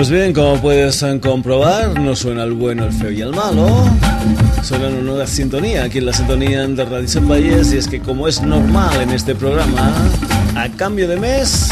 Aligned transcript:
Pues 0.00 0.08
bien, 0.08 0.32
como 0.32 0.58
puedes 0.58 1.04
comprobar, 1.20 2.00
no 2.00 2.16
suena 2.16 2.44
el 2.44 2.52
bueno, 2.52 2.86
el 2.86 2.92
feo 2.94 3.10
y 3.10 3.20
el 3.20 3.32
malo. 3.32 3.68
Suena 4.62 4.88
una 4.88 5.02
nueva 5.02 5.26
sintonía 5.26 5.84
aquí 5.84 5.98
en 5.98 6.06
la 6.06 6.14
sintonía 6.14 6.66
de 6.66 6.84
Radio 6.86 7.20
Valles 7.28 7.74
y 7.74 7.76
es 7.76 7.86
que 7.86 8.00
como 8.00 8.26
es 8.26 8.40
normal 8.40 8.98
en 9.02 9.10
este 9.10 9.34
programa, 9.34 9.92
a 10.56 10.70
cambio 10.70 11.06
de 11.06 11.18
mes, 11.18 11.68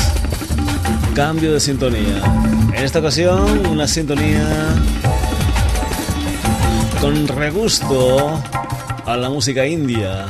cambio 1.15 1.55
de 1.55 1.59
sintonía. 1.59 2.23
En 2.75 2.85
esta 2.85 2.99
ocasión, 2.99 3.67
una 3.67 3.89
sintonía 3.89 4.47
con 7.01 7.27
regusto 7.29 8.43
a 9.07 9.17
la 9.17 9.31
música 9.31 9.67
india. 9.67 10.27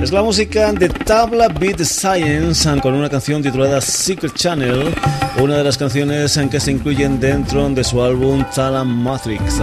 Es 0.00 0.12
la 0.12 0.22
música 0.22 0.72
de 0.72 0.88
Tabla 0.88 1.48
Beat 1.48 1.80
Science 1.80 2.70
con 2.80 2.94
una 2.94 3.10
canción 3.10 3.42
titulada 3.42 3.80
Secret 3.80 4.32
Channel, 4.34 4.94
una 5.38 5.56
de 5.56 5.64
las 5.64 5.78
canciones 5.78 6.36
en 6.36 6.48
que 6.48 6.60
se 6.60 6.70
incluyen 6.72 7.20
dentro 7.20 7.68
de 7.70 7.84
su 7.84 8.02
álbum 8.02 8.44
Tala 8.54 8.84
Matrix. 8.84 9.60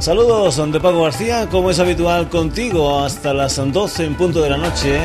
Saludos 0.00 0.56
de 0.56 0.80
Paco 0.80 1.02
García, 1.02 1.46
como 1.50 1.70
es 1.70 1.78
habitual 1.78 2.28
contigo 2.28 3.04
hasta 3.04 3.34
las 3.34 3.56
12 3.56 4.04
en 4.04 4.14
punto 4.14 4.42
de 4.42 4.50
la 4.50 4.56
noche 4.56 4.98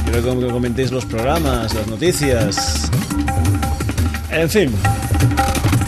Quiero 0.06 0.40
que 0.40 0.48
comentéis 0.48 0.92
los 0.92 1.04
programas, 1.06 1.74
las 1.74 1.88
noticias. 1.88 2.90
En 4.32 4.50
fin. 4.50 4.72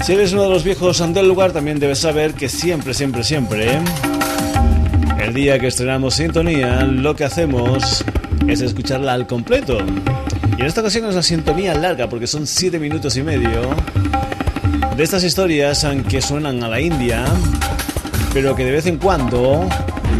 Si 0.03 0.11
eres 0.13 0.33
uno 0.33 0.43
de 0.43 0.49
los 0.49 0.65
viejos 0.65 1.01
del 1.13 1.27
lugar, 1.27 1.53
también 1.53 1.79
debes 1.79 1.99
saber 1.99 2.33
que 2.33 2.49
siempre, 2.49 2.93
siempre, 2.93 3.23
siempre, 3.23 3.79
el 5.25 5.33
día 5.33 5.57
que 5.57 5.65
estrenamos 5.65 6.13
Sintonía, 6.13 6.83
lo 6.83 7.15
que 7.15 7.23
hacemos 7.23 8.05
es 8.47 8.61
escucharla 8.61 9.13
al 9.13 9.25
completo. 9.25 9.79
Y 10.55 10.61
en 10.61 10.67
esta 10.67 10.81
ocasión 10.81 11.05
es 11.05 11.13
una 11.13 11.23
sintonía 11.23 11.73
larga, 11.73 12.07
porque 12.07 12.27
son 12.27 12.45
7 12.45 12.77
minutos 12.77 13.17
y 13.17 13.23
medio 13.23 13.75
de 14.95 15.03
estas 15.03 15.23
historias 15.23 15.85
que 16.07 16.21
suenan 16.21 16.63
a 16.63 16.67
la 16.67 16.79
India, 16.79 17.25
pero 18.33 18.55
que 18.55 18.65
de 18.65 18.71
vez 18.71 18.85
en 18.85 18.97
cuando, 18.97 19.67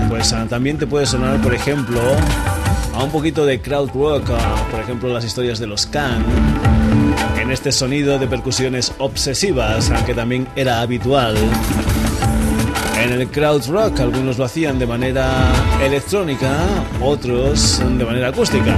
pues 0.10 0.34
también 0.50 0.80
te 0.80 0.88
puede 0.88 1.06
sonar, 1.06 1.40
por 1.40 1.54
ejemplo, 1.54 2.02
a 2.96 3.04
un 3.04 3.12
poquito 3.12 3.46
de 3.46 3.62
crowd 3.62 3.92
rock, 3.94 4.32
por 4.72 4.80
ejemplo 4.80 5.14
las 5.14 5.24
historias 5.24 5.60
de 5.60 5.68
los 5.68 5.86
Can, 5.86 6.26
en 7.40 7.52
este 7.52 7.72
sonido 7.72 8.18
de 8.18 8.26
percusiones 8.26 8.92
obsesivas, 8.98 9.92
aunque 9.92 10.16
también 10.16 10.48
era 10.56 10.82
habitual. 10.82 11.36
En 13.06 13.12
el 13.12 13.28
crowd 13.28 13.68
rock 13.68 14.00
algunos 14.00 14.40
lo 14.40 14.46
hacían 14.46 14.80
de 14.80 14.88
manera 14.88 15.54
electrónica, 15.80 16.58
otros 17.00 17.80
de 17.80 18.04
manera 18.04 18.30
acústica. 18.30 18.76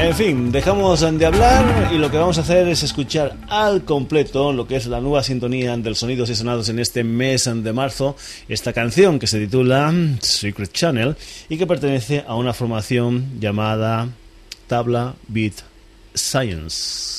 En 0.00 0.14
fin, 0.14 0.52
dejamos 0.52 1.00
de 1.00 1.26
hablar 1.26 1.90
y 1.92 1.98
lo 1.98 2.08
que 2.08 2.18
vamos 2.18 2.38
a 2.38 2.42
hacer 2.42 2.68
es 2.68 2.84
escuchar 2.84 3.36
al 3.48 3.84
completo 3.84 4.52
lo 4.52 4.68
que 4.68 4.76
es 4.76 4.86
la 4.86 5.00
nueva 5.00 5.24
sintonía 5.24 5.76
del 5.76 5.96
Sonidos 5.96 6.30
y 6.30 6.36
Sonados 6.36 6.68
en 6.68 6.78
este 6.78 7.02
mes 7.02 7.50
de 7.52 7.72
marzo, 7.72 8.14
esta 8.48 8.72
canción 8.72 9.18
que 9.18 9.26
se 9.26 9.40
titula 9.40 9.92
Secret 10.20 10.72
Channel 10.72 11.16
y 11.48 11.58
que 11.58 11.66
pertenece 11.66 12.24
a 12.28 12.36
una 12.36 12.52
formación 12.52 13.40
llamada 13.40 14.08
Tabla 14.68 15.16
Beat 15.26 15.54
Science. 16.14 17.15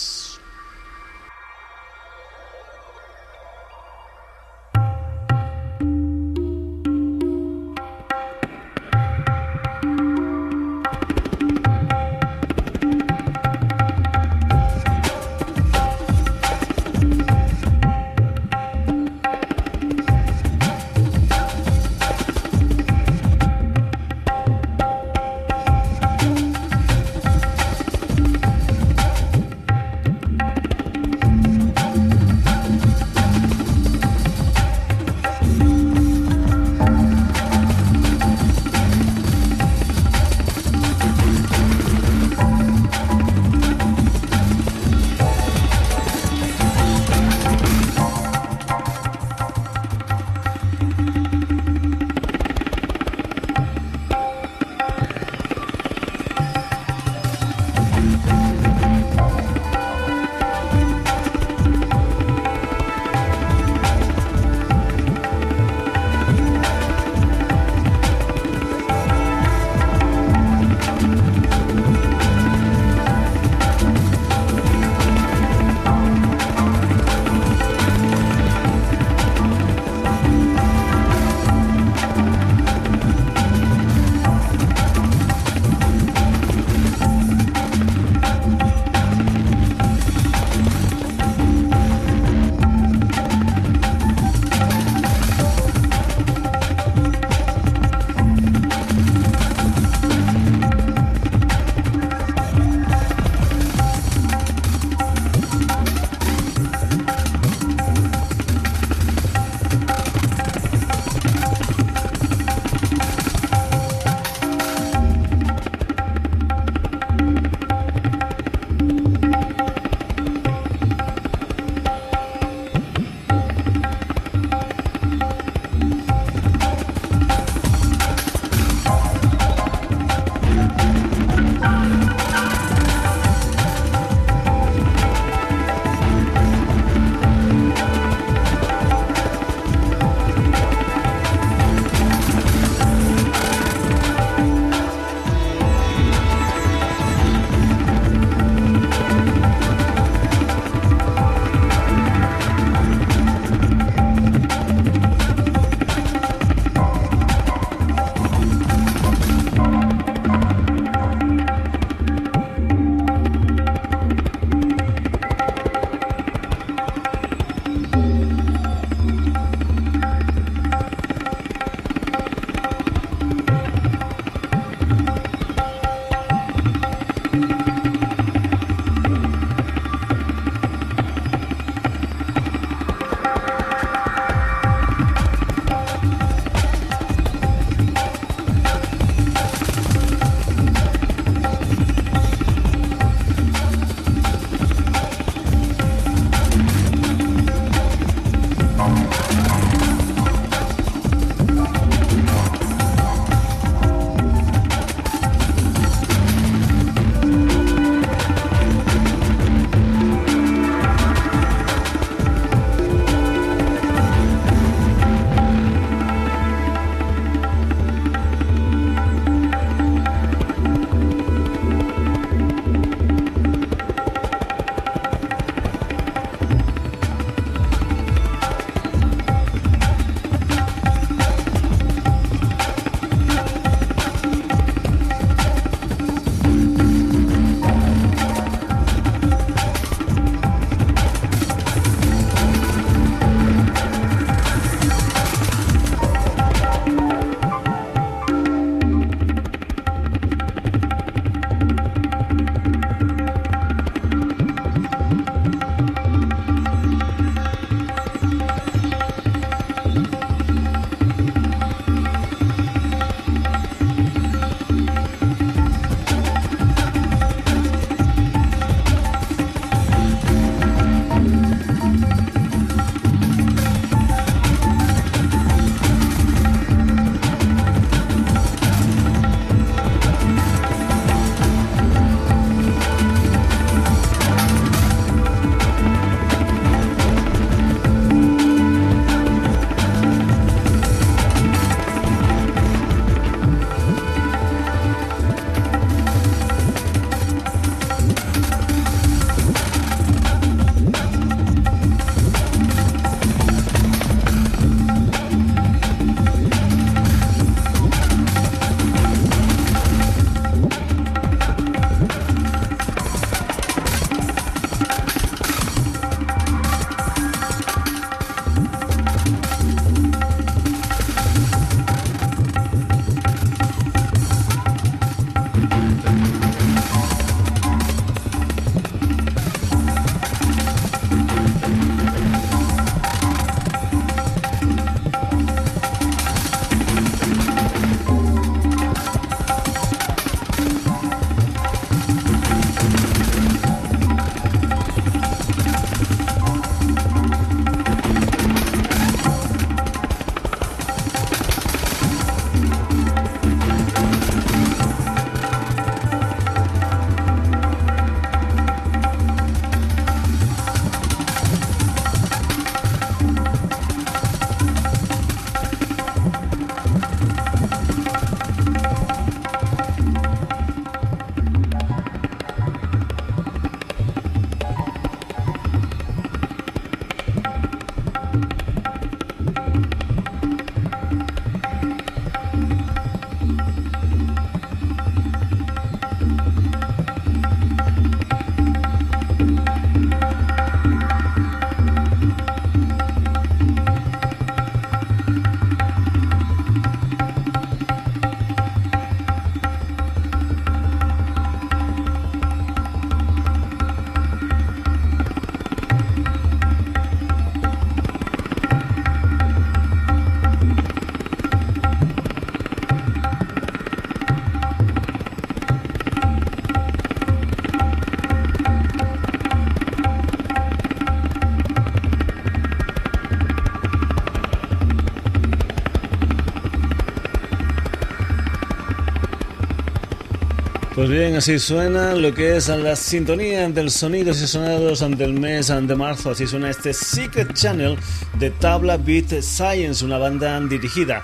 Pues 431.07 431.19
bien, 431.19 431.35
así 431.37 431.57
suena 431.57 432.15
lo 432.15 432.33
que 432.33 432.57
es 432.57 432.67
la 432.67 432.93
sintonía 432.97 433.69
del 433.69 433.89
sonidos 433.89 434.41
y 434.41 434.47
sonados 434.47 435.01
ante 435.01 435.23
el 435.23 435.39
mes 435.39 435.67
de 435.67 435.95
marzo. 435.95 436.31
Así 436.31 436.45
suena 436.45 436.69
este 436.69 436.93
Secret 436.93 437.53
Channel 437.53 437.97
de 438.37 438.49
Tabla 438.49 438.97
Beat 438.97 439.41
Science, 439.41 440.03
una 440.03 440.17
banda 440.17 440.59
dirigida 440.59 441.23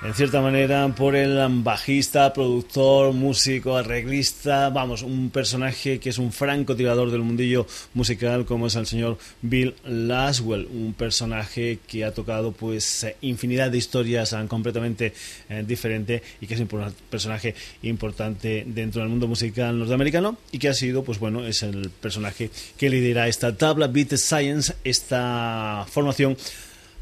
en 0.00 0.14
cierta 0.14 0.40
manera 0.40 0.88
por 0.94 1.16
el 1.16 1.38
bajista, 1.62 2.32
productor, 2.32 3.12
músico, 3.12 3.76
arreglista, 3.76 4.68
vamos, 4.68 5.02
un 5.02 5.30
personaje 5.30 5.98
que 5.98 6.10
es 6.10 6.18
un 6.18 6.32
francotirador 6.32 7.10
del 7.10 7.22
mundillo 7.22 7.66
musical 7.94 8.44
como 8.44 8.68
es 8.68 8.76
el 8.76 8.86
señor 8.86 9.18
Bill 9.42 9.74
Laswell, 9.84 10.66
un 10.66 10.94
personaje 10.94 11.80
que 11.86 12.04
ha 12.04 12.14
tocado 12.14 12.52
pues 12.52 13.06
infinidad 13.22 13.72
de 13.72 13.78
historias 13.78 14.36
completamente 14.46 15.12
eh, 15.48 15.64
diferentes 15.66 16.22
y 16.40 16.46
que 16.46 16.54
es 16.54 16.60
un 16.60 16.68
personaje 17.10 17.56
importante 17.82 18.64
dentro 18.66 19.00
del 19.00 19.10
mundo 19.10 19.26
musical 19.26 19.76
norteamericano 19.78 20.38
y 20.52 20.58
que 20.58 20.68
ha 20.68 20.74
sido 20.74 21.02
pues 21.02 21.18
bueno, 21.18 21.44
es 21.44 21.64
el 21.64 21.90
personaje 21.90 22.50
que 22.76 22.88
lidera 22.88 23.26
esta 23.26 23.56
tabla 23.56 23.88
Beat 23.88 24.14
Science, 24.14 24.76
esta 24.84 25.84
formación 25.90 26.36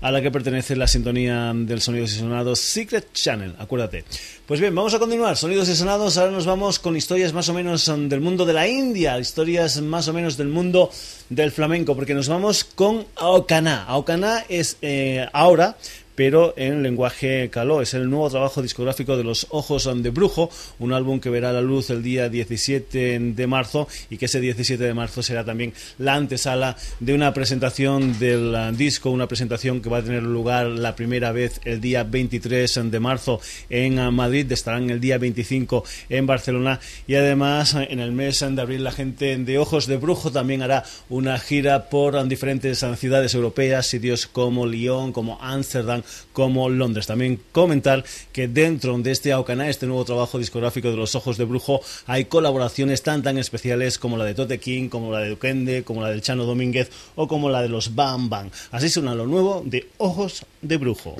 a 0.06 0.12
la 0.12 0.22
que 0.22 0.30
pertenece 0.30 0.76
la 0.76 0.86
sintonía 0.86 1.52
del 1.52 1.80
Sonidos 1.80 2.12
y 2.12 2.18
Sonados 2.20 2.60
Secret 2.60 3.12
Channel, 3.12 3.56
acuérdate. 3.58 4.04
Pues 4.46 4.60
bien, 4.60 4.72
vamos 4.72 4.94
a 4.94 5.00
continuar, 5.00 5.36
Sonidos 5.36 5.68
y 5.68 5.74
Sonados, 5.74 6.16
ahora 6.16 6.30
nos 6.30 6.46
vamos 6.46 6.78
con 6.78 6.96
historias 6.96 7.32
más 7.32 7.48
o 7.48 7.54
menos 7.54 7.86
del 7.86 8.20
mundo 8.20 8.46
de 8.46 8.52
la 8.52 8.68
India, 8.68 9.18
historias 9.18 9.80
más 9.80 10.06
o 10.06 10.12
menos 10.12 10.36
del 10.36 10.46
mundo 10.46 10.92
del 11.28 11.50
flamenco, 11.50 11.96
porque 11.96 12.14
nos 12.14 12.28
vamos 12.28 12.62
con 12.62 13.04
Aokana. 13.16 13.82
Aokana 13.82 14.44
es 14.48 14.76
eh, 14.80 15.26
ahora 15.32 15.76
pero 16.16 16.54
en 16.56 16.82
lenguaje 16.82 17.48
caló. 17.50 17.80
Es 17.80 17.94
el 17.94 18.10
nuevo 18.10 18.28
trabajo 18.28 18.62
discográfico 18.62 19.16
de 19.16 19.22
Los 19.22 19.46
Ojos 19.50 19.88
de 19.94 20.10
Brujo, 20.10 20.50
un 20.80 20.92
álbum 20.92 21.20
que 21.20 21.30
verá 21.30 21.52
la 21.52 21.60
luz 21.60 21.90
el 21.90 22.02
día 22.02 22.28
17 22.28 23.18
de 23.20 23.46
marzo 23.46 23.86
y 24.10 24.16
que 24.16 24.24
ese 24.24 24.40
17 24.40 24.82
de 24.82 24.94
marzo 24.94 25.22
será 25.22 25.44
también 25.44 25.72
la 25.98 26.14
antesala 26.14 26.76
de 26.98 27.14
una 27.14 27.32
presentación 27.32 28.18
del 28.18 28.76
disco, 28.76 29.10
una 29.10 29.28
presentación 29.28 29.80
que 29.80 29.88
va 29.88 29.98
a 29.98 30.02
tener 30.02 30.22
lugar 30.22 30.66
la 30.66 30.96
primera 30.96 31.30
vez 31.30 31.60
el 31.64 31.80
día 31.80 32.02
23 32.02 32.90
de 32.90 33.00
marzo 33.00 33.40
en 33.70 34.14
Madrid, 34.14 34.50
estarán 34.50 34.90
el 34.90 35.00
día 35.00 35.18
25 35.18 35.84
en 36.08 36.26
Barcelona 36.26 36.80
y 37.06 37.14
además 37.14 37.74
en 37.74 38.00
el 38.00 38.12
mes 38.12 38.40
de 38.40 38.60
abril 38.60 38.84
la 38.84 38.92
gente 38.92 39.36
de 39.36 39.58
Ojos 39.58 39.86
de 39.86 39.96
Brujo 39.96 40.30
también 40.32 40.62
hará 40.62 40.84
una 41.08 41.38
gira 41.38 41.88
por 41.90 42.26
diferentes 42.26 42.84
ciudades 42.98 43.34
europeas, 43.34 43.86
sitios 43.86 44.26
como 44.26 44.66
Lyon, 44.66 45.12
como 45.12 45.38
Ámsterdam, 45.42 46.02
como 46.32 46.68
Londres. 46.68 47.06
También 47.06 47.40
comentar 47.52 48.04
que 48.32 48.48
dentro 48.48 48.96
de 48.98 49.10
este 49.10 49.32
Aucana, 49.32 49.68
este 49.68 49.86
nuevo 49.86 50.04
trabajo 50.04 50.38
discográfico 50.38 50.90
de 50.90 50.96
los 50.96 51.14
Ojos 51.14 51.36
de 51.38 51.44
Brujo, 51.44 51.80
hay 52.06 52.26
colaboraciones 52.26 53.02
tan 53.02 53.22
tan 53.22 53.38
especiales 53.38 53.98
como 53.98 54.16
la 54.16 54.24
de 54.24 54.34
Tote 54.34 54.58
King, 54.58 54.88
como 54.88 55.12
la 55.12 55.20
de 55.20 55.30
Duquende, 55.30 55.82
como 55.82 56.02
la 56.02 56.10
del 56.10 56.22
Chano 56.22 56.44
Domínguez 56.44 56.90
o 57.14 57.28
como 57.28 57.50
la 57.50 57.62
de 57.62 57.68
los 57.68 57.94
Bam 57.94 58.28
Bam. 58.28 58.50
Así 58.70 58.88
suena 58.88 59.14
lo 59.14 59.26
nuevo 59.26 59.62
de 59.64 59.88
Ojos 59.98 60.44
de 60.62 60.76
Brujo. 60.76 61.16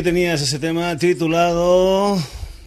Ahí 0.00 0.04
tenías 0.04 0.40
ese 0.40 0.58
tema 0.58 0.96
titulado 0.96 2.16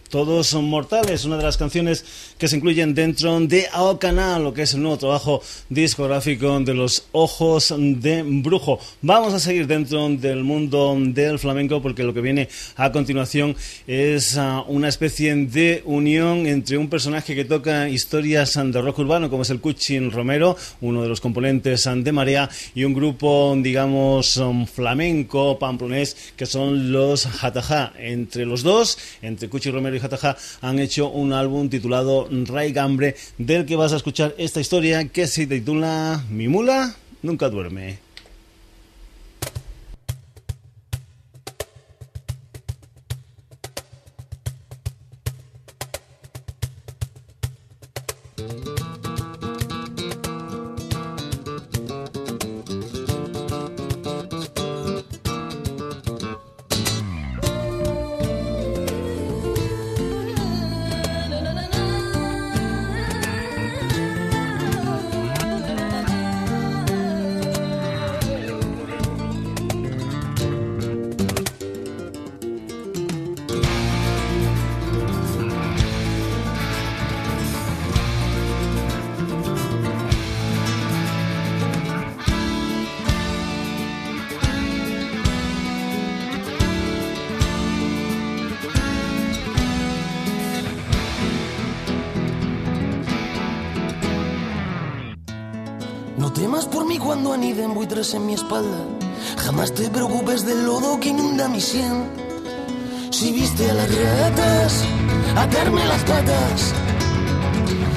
Todos 0.08 0.46
son 0.46 0.66
mortales, 0.66 1.24
una 1.24 1.36
de 1.36 1.42
las 1.42 1.56
canciones 1.56 2.04
que 2.38 2.46
se 2.46 2.54
incluyen 2.54 2.94
dentro 2.94 3.40
de 3.40 3.66
Ao 3.72 3.98
Canal, 3.98 4.44
lo 4.44 4.54
que 4.54 4.62
es 4.62 4.74
el 4.74 4.82
nuevo 4.82 4.98
trabajo 4.98 5.42
discográfico 5.74 6.60
de 6.60 6.72
los 6.72 7.06
Ojos 7.12 7.74
de 7.76 8.22
Brujo. 8.22 8.78
Vamos 9.02 9.34
a 9.34 9.40
seguir 9.40 9.66
dentro 9.66 10.08
del 10.08 10.44
mundo 10.44 10.96
del 10.98 11.38
flamenco 11.38 11.82
porque 11.82 12.04
lo 12.04 12.14
que 12.14 12.20
viene 12.20 12.48
a 12.76 12.92
continuación 12.92 13.56
es 13.86 14.38
ah, 14.38 14.64
una 14.68 14.88
especie 14.88 15.34
de 15.34 15.82
unión 15.84 16.46
entre 16.46 16.78
un 16.78 16.88
personaje 16.88 17.34
que 17.34 17.44
toca 17.44 17.88
historias 17.88 18.54
de 18.54 18.80
rock 18.80 19.00
urbano 19.00 19.28
como 19.28 19.42
es 19.42 19.50
el 19.50 19.60
Cuchin 19.60 20.10
Romero, 20.10 20.56
uno 20.80 21.02
de 21.02 21.08
los 21.08 21.20
componentes 21.20 21.84
de 21.84 22.12
Marea, 22.12 22.48
y 22.74 22.84
un 22.84 22.94
grupo, 22.94 23.54
digamos, 23.60 24.36
um, 24.36 24.66
flamenco, 24.66 25.58
pamplonés, 25.58 26.16
que 26.36 26.46
son 26.46 26.92
los 26.92 27.26
Jataja. 27.26 27.92
Entre 27.98 28.46
los 28.46 28.62
dos, 28.62 28.98
entre 29.22 29.48
Cuchin 29.48 29.72
Romero 29.72 29.96
y 29.96 30.00
Jataja, 30.00 30.36
han 30.60 30.78
hecho 30.78 31.10
un 31.10 31.32
álbum 31.32 31.68
titulado 31.68 32.28
Ray 32.30 32.72
Gambre, 32.72 33.16
del 33.38 33.66
que 33.66 33.76
vas 33.76 33.92
a 33.92 33.96
escuchar 33.96 34.34
esta 34.38 34.60
historia 34.60 35.08
que 35.08 35.26
se 35.26 35.46
Mi 36.28 36.46
mula 36.46 36.94
nunca 37.22 37.48
duerme. 37.48 38.03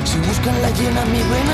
Si 0.06 0.18
buscan 0.20 0.62
la 0.62 0.70
llena 0.72 1.06
mi 1.06 1.22
vena 1.32 1.47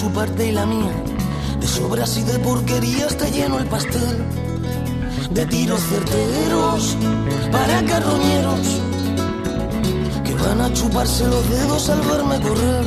su 0.00 0.10
parte 0.12 0.46
y 0.46 0.52
la 0.52 0.64
mía 0.64 0.94
sobras 1.66 2.16
y 2.16 2.22
de 2.22 2.38
porquería 2.38 3.06
está 3.06 3.28
lleno 3.28 3.58
el 3.58 3.66
pastel. 3.66 4.16
De 5.30 5.44
tiros 5.46 5.80
certeros 5.80 6.96
para 7.52 7.84
carroñeros 7.84 8.66
que 10.24 10.34
van 10.34 10.60
a 10.62 10.72
chuparse 10.72 11.26
los 11.28 11.48
dedos 11.50 11.90
al 11.90 12.00
verme 12.00 12.40
correr. 12.40 12.86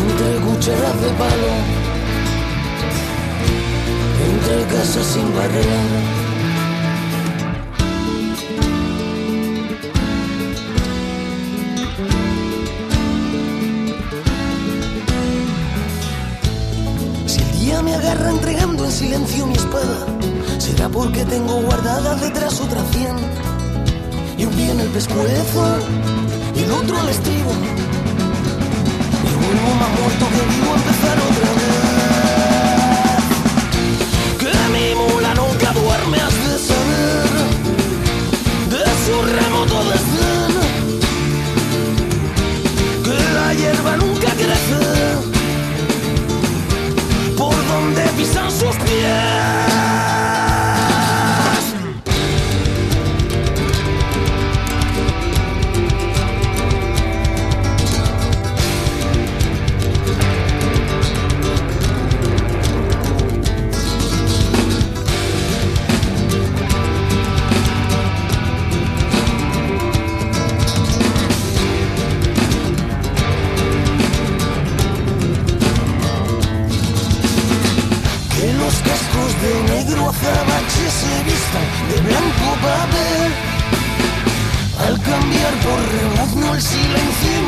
Entre 0.00 0.28
cucharas 0.44 1.00
de 1.02 1.10
palo, 1.20 1.52
entre 4.28 4.76
casas 4.76 5.06
sin 5.06 5.34
barrer 5.36 6.21
entregando 18.32 18.84
en 18.84 18.92
silencio 18.92 19.46
mi 19.46 19.54
espada. 19.54 20.06
Será 20.58 20.88
porque 20.88 21.24
tengo 21.24 21.60
guardada 21.62 22.14
detrás 22.16 22.60
otra 22.60 22.82
cien. 22.92 23.16
Y 24.38 24.44
un 24.44 24.54
pie 24.54 24.70
en 24.70 24.80
el 24.80 24.88
pescuezo 24.88 25.78
y 26.56 26.60
el 26.62 26.72
otro 26.72 27.00
al 27.00 27.08
estribo. 27.08 27.52
Y 29.28 29.32
vuelvo 29.44 29.70
más 29.80 29.90
muerto 30.00 30.24
que 30.34 30.42
vivo 30.54 30.72
a 30.72 30.76
empezar 30.80 31.16
otra 31.30 31.50
vez. 31.58 31.82
Que 34.40 34.52
mi 34.74 34.86
mula 35.00 35.34
nunca 35.34 35.72
duerme, 35.72 36.18
has 36.26 36.36
de 36.46 36.56
saber 36.68 37.30
de 38.72 38.84
su 39.04 39.14
remoto 39.36 39.76
desdén. 39.90 40.31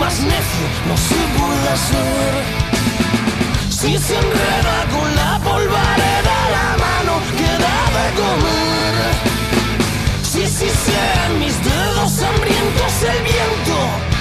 No 0.04 0.96
se 0.98 1.14
puede 1.38 1.68
hacer. 1.70 2.34
Si 3.70 3.96
se 3.96 4.16
enreda 4.16 4.86
con 4.92 5.16
la 5.16 5.40
polvareda 5.42 6.36
la 6.56 6.76
mano 6.84 7.14
queda 7.38 7.76
de 7.96 8.06
comer. 8.20 8.94
Si, 10.22 10.46
si 10.46 10.68
sean 10.68 11.38
mis 11.38 11.56
dedos 11.64 12.22
hambrientos 12.22 13.02
el 13.02 13.22
viento 13.22 14.13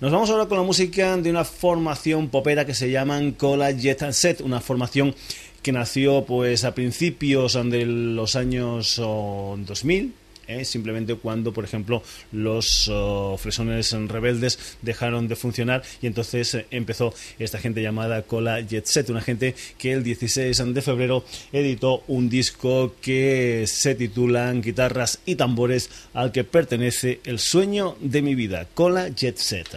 Nos 0.01 0.13
vamos 0.13 0.31
ahora 0.31 0.47
con 0.47 0.59
la 0.59 0.65
música 0.65 1.17
de 1.17 1.31
una 1.31 1.45
formación 1.45 2.29
popera 2.29 2.65
que 2.65 2.75
se 2.75 2.91
llaman 2.91 3.33
Cola 3.33 3.71
Jet 3.71 4.11
Set, 4.13 4.41
una 4.41 4.61
formación 4.61 5.15
que 5.63 5.73
nació 5.73 6.25
pues 6.25 6.65
a 6.65 6.75
principios 6.75 7.55
de 7.55 7.87
los 7.87 8.37
años 8.37 8.97
2000 8.97 10.26
¿eh? 10.49 10.65
simplemente 10.65 11.15
cuando, 11.15 11.53
por 11.53 11.65
ejemplo, 11.65 12.03
los 12.33 12.89
oh, 12.89 13.37
fresones 13.39 13.93
rebeldes 13.93 14.77
dejaron 14.83 15.29
de 15.29 15.37
funcionar 15.37 15.83
y 16.03 16.07
entonces 16.07 16.55
eh, 16.55 16.67
empezó 16.71 17.15
esta 17.39 17.59
gente 17.59 17.83
llamada 17.83 18.23
Cola 18.23 18.61
Jet 18.61 18.87
Set, 18.87 19.11
una 19.11 19.21
gente 19.21 19.55
que 19.79 19.93
el 19.93 20.03
16 20.03 20.75
de 20.75 20.83
febrero 20.83 21.25
editó 21.53 22.03
un 22.09 22.29
disco 22.29 22.95
que 23.01 23.65
se 23.67 23.95
titula 23.95 24.53
Guitarras 24.53 25.21
y 25.27 25.37
tambores 25.37 25.91
al 26.15 26.33
que 26.33 26.45
pertenece 26.45 27.21
El 27.25 27.39
sueño 27.39 27.97
de 28.01 28.23
mi 28.23 28.35
vida, 28.35 28.67
Cola 28.75 29.09
Jet 29.09 29.37
Set. 29.37 29.77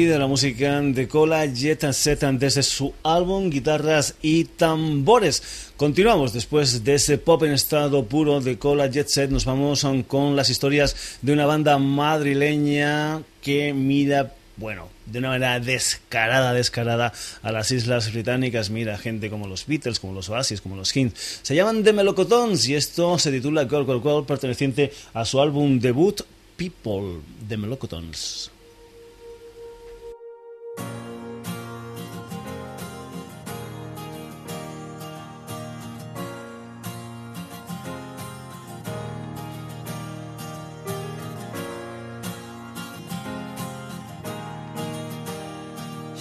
Vida, 0.00 0.18
la 0.18 0.26
música 0.26 0.80
de 0.80 1.08
Cola 1.08 1.44
Jet 1.44 1.92
Set 1.92 2.20
desde 2.20 2.62
su 2.62 2.94
álbum 3.02 3.50
Guitarras 3.50 4.14
y 4.22 4.44
Tambores. 4.44 5.42
Continuamos 5.76 6.32
después 6.32 6.84
de 6.84 6.94
ese 6.94 7.18
pop 7.18 7.42
en 7.42 7.52
estado 7.52 8.06
puro 8.06 8.40
de 8.40 8.56
Cola 8.56 8.86
Jet 8.86 9.08
Set, 9.08 9.30
nos 9.30 9.44
vamos 9.44 9.86
con 10.08 10.36
las 10.36 10.48
historias 10.48 11.18
de 11.20 11.34
una 11.34 11.44
banda 11.44 11.76
madrileña 11.76 13.20
que 13.42 13.74
mira 13.74 14.32
bueno, 14.56 14.88
de 15.04 15.18
una 15.18 15.28
manera 15.28 15.60
descarada, 15.60 16.54
descarada 16.54 17.12
a 17.42 17.52
las 17.52 17.70
islas 17.70 18.10
británicas. 18.10 18.70
Mira, 18.70 18.96
gente 18.96 19.28
como 19.28 19.48
los 19.48 19.66
Beatles, 19.66 20.00
como 20.00 20.14
los 20.14 20.30
Oasis, 20.30 20.62
como 20.62 20.76
los 20.76 20.92
Kings. 20.94 21.40
Se 21.42 21.54
llaman 21.54 21.84
The 21.84 21.92
Melocotons 21.92 22.68
y 22.68 22.74
esto 22.74 23.18
se 23.18 23.30
titula 23.32 23.66
Girl, 23.66 23.84
Girl, 23.84 24.00
Girl, 24.02 24.24
perteneciente 24.24 24.92
a 25.12 25.26
su 25.26 25.40
álbum 25.42 25.78
debut 25.78 26.22
People, 26.56 27.20
The 27.48 27.58
Melocotons. 27.58 28.50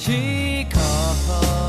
She 0.10 0.65
comes, 0.72 1.68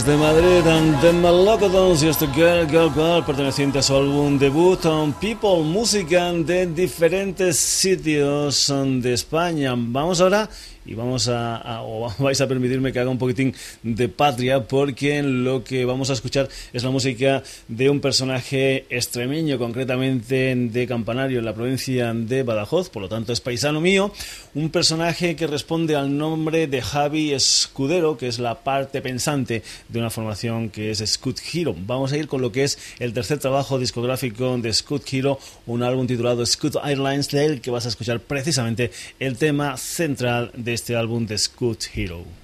Desde 0.00 0.16
Madrid, 0.16 0.64
The 1.02 1.12
Melocotons 1.12 2.02
y 2.02 2.08
este 2.08 2.26
Girl, 2.28 2.66
Girl, 2.70 2.90
Girl, 2.94 3.22
perteneciente 3.22 3.80
a 3.80 3.82
su 3.82 3.94
álbum 3.94 4.38
debut 4.38 4.80
People, 5.20 5.62
música 5.62 6.32
de 6.32 6.66
diferentes 6.68 7.58
sitios 7.58 8.72
de 9.02 9.12
España. 9.12 9.74
Vamos 9.76 10.22
ahora 10.22 10.48
y 10.84 10.94
vamos 10.94 11.28
a, 11.28 11.82
o 11.82 12.12
vais 12.18 12.40
a 12.40 12.48
permitirme 12.48 12.92
que 12.92 12.98
haga 12.98 13.10
un 13.10 13.18
poquitín 13.18 13.54
de 13.82 14.08
patria 14.08 14.66
porque 14.66 15.22
lo 15.22 15.62
que 15.62 15.84
vamos 15.84 16.10
a 16.10 16.14
escuchar 16.14 16.48
es 16.72 16.82
la 16.82 16.90
música 16.90 17.42
de 17.68 17.90
un 17.90 18.00
personaje 18.00 18.86
extremeño, 18.90 19.58
concretamente 19.58 20.54
de 20.54 20.86
Campanario, 20.86 21.38
en 21.38 21.44
la 21.44 21.54
provincia 21.54 22.12
de 22.14 22.42
Badajoz, 22.42 22.88
por 22.90 23.02
lo 23.02 23.08
tanto 23.08 23.32
es 23.32 23.40
paisano 23.40 23.80
mío, 23.80 24.12
un 24.54 24.70
personaje 24.70 25.36
que 25.36 25.46
responde 25.46 25.96
al 25.96 26.16
nombre 26.16 26.66
de 26.66 26.82
Javi 26.82 27.32
Escudero, 27.32 28.16
que 28.16 28.28
es 28.28 28.38
la 28.38 28.60
parte 28.64 29.02
pensante 29.02 29.62
de 29.92 29.98
una 29.98 30.10
formación 30.10 30.70
que 30.70 30.90
es 30.90 30.98
Scoot 30.98 31.40
Hero. 31.52 31.74
Vamos 31.86 32.12
a 32.12 32.16
ir 32.16 32.28
con 32.28 32.40
lo 32.40 32.52
que 32.52 32.64
es 32.64 32.78
el 32.98 33.12
tercer 33.12 33.38
trabajo 33.38 33.78
discográfico 33.78 34.56
de 34.58 34.72
Scoot 34.72 35.02
Hero, 35.12 35.38
un 35.66 35.82
álbum 35.82 36.06
titulado 36.06 36.44
Scoot 36.44 36.76
Airlines, 36.82 37.28
del 37.28 37.60
que 37.60 37.70
vas 37.70 37.86
a 37.86 37.88
escuchar 37.88 38.20
precisamente 38.20 38.90
el 39.18 39.36
tema 39.36 39.76
central 39.76 40.52
de 40.56 40.74
este 40.74 40.96
álbum 40.96 41.26
de 41.26 41.38
Scoot 41.38 41.84
Hero. 41.94 42.39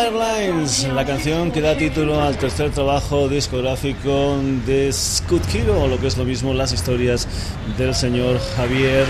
Airlines, 0.00 0.88
la 0.94 1.04
canción 1.04 1.52
que 1.52 1.60
da 1.60 1.76
título 1.76 2.22
al 2.22 2.38
tercer 2.38 2.70
trabajo 2.70 3.28
discográfico 3.28 4.38
de 4.66 4.94
Hero, 5.52 5.82
o 5.82 5.88
lo 5.88 6.00
que 6.00 6.06
es 6.06 6.16
lo 6.16 6.24
mismo, 6.24 6.54
las 6.54 6.72
historias 6.72 7.28
del 7.76 7.94
señor 7.94 8.38
Javier 8.56 9.06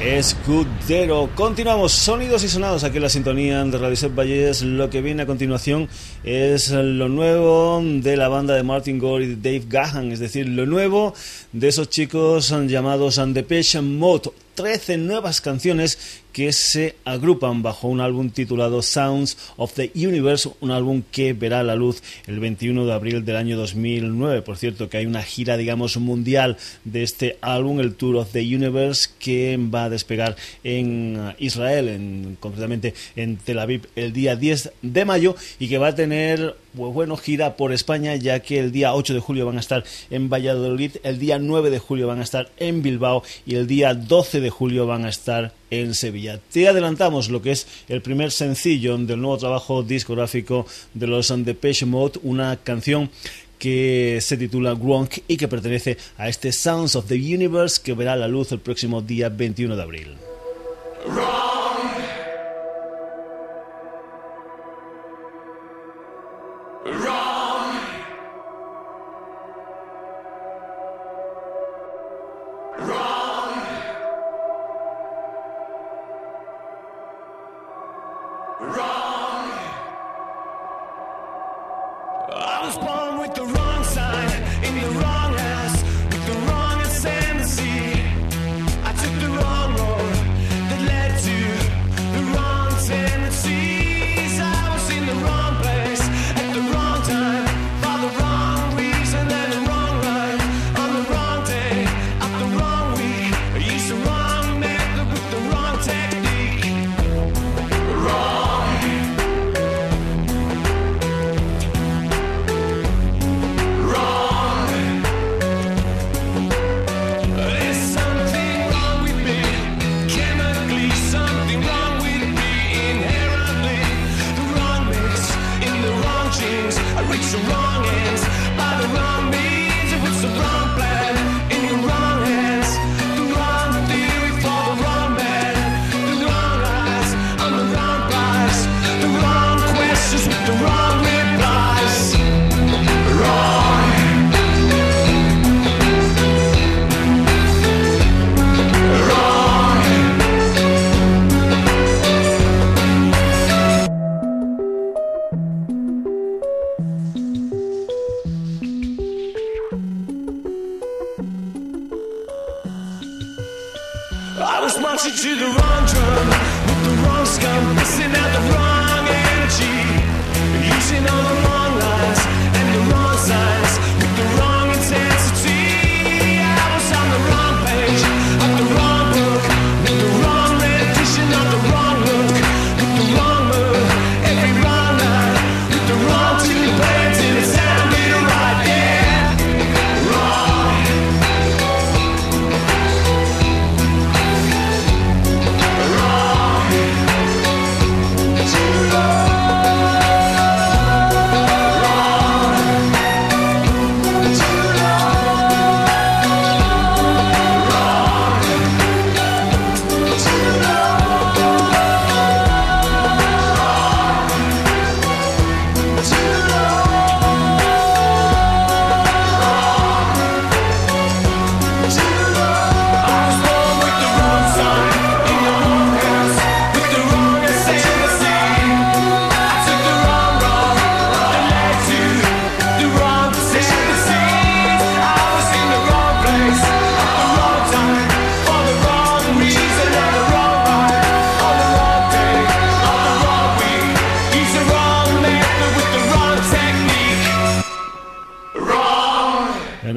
Escudero. 0.00 1.30
Continuamos, 1.36 1.92
sonidos 1.92 2.42
y 2.42 2.48
sonados 2.48 2.82
aquí 2.82 2.96
en 2.96 3.04
la 3.04 3.08
sintonía 3.08 3.64
de 3.64 3.78
Radio 3.78 3.96
Set 3.96 4.14
Valles. 4.14 4.62
Lo 4.62 4.90
que 4.90 5.00
viene 5.02 5.22
a 5.22 5.26
continuación 5.26 5.88
es 6.24 6.70
lo 6.70 7.08
nuevo 7.08 7.80
de 7.82 8.16
la 8.16 8.28
banda 8.28 8.54
de 8.54 8.64
Martin 8.64 8.98
Gore 8.98 9.24
y 9.24 9.34
Dave 9.36 9.62
Gahan, 9.68 10.10
es 10.10 10.18
decir, 10.18 10.48
lo 10.48 10.66
nuevo 10.66 11.14
de 11.52 11.68
esos 11.68 11.88
chicos 11.88 12.52
llamados 12.66 13.20
Depeche 13.28 13.80
Mode. 13.80 14.32
13 14.56 14.96
nuevas 14.96 15.42
canciones 15.42 16.22
que 16.36 16.52
se 16.52 16.96
agrupan 17.06 17.62
bajo 17.62 17.88
un 17.88 18.02
álbum 18.02 18.28
titulado 18.28 18.82
Sounds 18.82 19.38
of 19.56 19.72
the 19.72 19.90
Universe, 19.94 20.50
un 20.60 20.70
álbum 20.70 21.02
que 21.10 21.32
verá 21.32 21.62
la 21.62 21.76
luz 21.76 22.02
el 22.26 22.40
21 22.40 22.84
de 22.84 22.92
abril 22.92 23.24
del 23.24 23.36
año 23.36 23.56
2009. 23.56 24.42
Por 24.42 24.58
cierto, 24.58 24.90
que 24.90 24.98
hay 24.98 25.06
una 25.06 25.22
gira, 25.22 25.56
digamos, 25.56 25.96
mundial 25.96 26.58
de 26.84 27.04
este 27.04 27.38
álbum, 27.40 27.80
el 27.80 27.94
Tour 27.94 28.16
of 28.16 28.32
the 28.32 28.40
Universe, 28.40 29.08
que 29.18 29.58
va 29.58 29.84
a 29.84 29.88
despegar 29.88 30.36
en 30.62 31.18
uh, 31.18 31.32
Israel, 31.38 31.88
en, 31.88 32.36
concretamente 32.38 32.92
en 33.16 33.38
Tel 33.38 33.58
Aviv, 33.58 33.88
el 33.96 34.12
día 34.12 34.36
10 34.36 34.72
de 34.82 35.04
mayo 35.06 35.36
y 35.58 35.68
que 35.68 35.78
va 35.78 35.88
a 35.88 35.94
tener 35.94 36.54
pues 36.76 36.92
bueno, 36.92 37.16
gira 37.16 37.56
por 37.56 37.72
España, 37.72 38.14
ya 38.16 38.40
que 38.40 38.58
el 38.58 38.72
día 38.72 38.94
8 38.94 39.14
de 39.14 39.20
julio 39.20 39.46
van 39.46 39.56
a 39.56 39.60
estar 39.60 39.84
en 40.10 40.28
Valladolid, 40.28 40.96
el 41.02 41.18
día 41.18 41.38
9 41.38 41.70
de 41.70 41.78
julio 41.78 42.06
van 42.06 42.20
a 42.20 42.24
estar 42.24 42.50
en 42.58 42.82
Bilbao 42.82 43.22
y 43.46 43.54
el 43.54 43.66
día 43.66 43.94
12 43.94 44.42
de 44.42 44.50
julio 44.50 44.86
van 44.86 45.06
a 45.06 45.08
estar 45.08 45.54
en 45.70 45.94
Sevilla. 45.94 46.40
Te 46.52 46.68
adelantamos 46.68 47.28
lo 47.30 47.42
que 47.42 47.52
es 47.52 47.66
el 47.88 48.02
primer 48.02 48.30
sencillo 48.30 48.96
del 48.98 49.20
nuevo 49.20 49.38
trabajo 49.38 49.82
discográfico 49.82 50.66
de 50.94 51.06
los 51.06 51.32
Depeche 51.44 51.86
Mode, 51.86 52.20
una 52.22 52.56
canción 52.56 53.10
que 53.58 54.18
se 54.20 54.36
titula 54.36 54.74
Gronk 54.74 55.18
y 55.28 55.36
que 55.36 55.48
pertenece 55.48 55.96
a 56.18 56.28
este 56.28 56.52
Sounds 56.52 56.94
of 56.94 57.06
the 57.06 57.14
Universe 57.14 57.80
que 57.82 57.94
verá 57.94 58.16
la 58.16 58.28
luz 58.28 58.52
el 58.52 58.60
próximo 58.60 59.00
día 59.00 59.28
21 59.28 59.76
de 59.76 59.82
abril. 59.82 60.16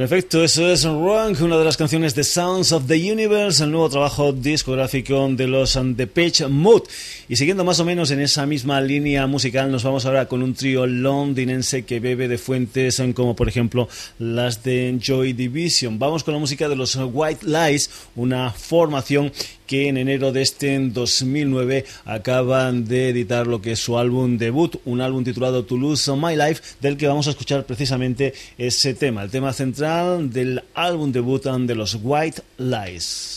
Perfecto, 0.09 0.43
eso 0.43 0.67
es 0.71 0.85
Wrong, 0.85 1.39
una 1.39 1.59
de 1.59 1.63
las 1.63 1.77
canciones 1.77 2.15
de 2.15 2.23
Sounds 2.23 2.71
of 2.71 2.87
the 2.87 3.11
Universe, 3.11 3.63
el 3.63 3.69
nuevo 3.69 3.91
trabajo 3.91 4.33
discográfico 4.33 5.27
de 5.29 5.45
los 5.45 5.79
The 5.95 6.07
Page 6.07 6.47
Mood. 6.47 6.81
Y 7.27 7.35
siguiendo 7.35 7.63
más 7.63 7.79
o 7.79 7.85
menos 7.85 8.09
en 8.09 8.19
esa 8.19 8.47
misma 8.47 8.81
línea 8.81 9.27
musical, 9.27 9.71
nos 9.71 9.83
vamos 9.83 10.07
ahora 10.07 10.27
con 10.27 10.41
un 10.41 10.55
trío 10.55 10.87
londinense 10.87 11.85
que 11.85 11.99
bebe 11.99 12.27
de 12.27 12.39
fuentes 12.39 12.99
como 13.13 13.35
por 13.35 13.47
ejemplo 13.47 13.87
las 14.17 14.63
de 14.63 14.97
Joy 14.99 15.33
Division. 15.33 15.99
Vamos 15.99 16.23
con 16.23 16.33
la 16.33 16.39
música 16.39 16.67
de 16.67 16.75
los 16.75 16.95
White 16.95 17.45
Lies, 17.45 17.91
una 18.15 18.49
formación 18.49 19.31
que 19.69 19.87
en 19.87 19.97
enero 19.97 20.31
de 20.31 20.41
este 20.41 20.79
2009 20.79 21.85
acaban 22.03 22.85
de 22.85 23.09
editar 23.09 23.45
lo 23.45 23.61
que 23.61 23.73
es 23.73 23.79
su 23.79 23.99
álbum 23.99 24.39
debut, 24.39 24.77
un 24.83 24.99
álbum 24.99 25.23
titulado 25.23 25.63
To 25.63 25.77
Lose 25.77 26.11
My 26.15 26.35
Life, 26.35 26.63
del 26.81 26.97
que 26.97 27.07
vamos 27.07 27.27
a 27.27 27.29
escuchar 27.29 27.67
precisamente 27.67 28.33
ese 28.57 28.95
tema, 28.95 29.21
el 29.21 29.29
tema 29.29 29.53
central 29.53 30.33
del 30.33 30.63
álbum 30.73 31.11
debut 31.11 31.43
de 31.43 31.75
los 31.75 31.99
White 32.01 32.41
Lies. 32.57 33.35